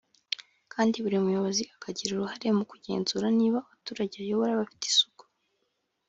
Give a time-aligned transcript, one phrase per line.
[0.73, 5.23] kandi buri mu buyobozi akagira uruhare mu kugenzura niba abaturage ayobora bafite isuku